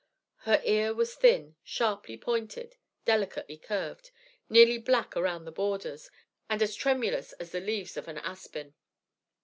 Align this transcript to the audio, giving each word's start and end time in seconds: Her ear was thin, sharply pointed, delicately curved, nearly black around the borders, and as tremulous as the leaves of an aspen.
Her 0.49 0.59
ear 0.65 0.95
was 0.95 1.13
thin, 1.13 1.57
sharply 1.63 2.17
pointed, 2.17 2.75
delicately 3.05 3.55
curved, 3.57 4.09
nearly 4.49 4.79
black 4.79 5.15
around 5.15 5.45
the 5.45 5.51
borders, 5.51 6.09
and 6.49 6.59
as 6.63 6.73
tremulous 6.75 7.33
as 7.33 7.51
the 7.51 7.61
leaves 7.61 7.95
of 7.97 8.07
an 8.07 8.17
aspen. 8.17 8.73